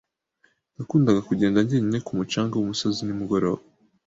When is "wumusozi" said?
2.57-2.99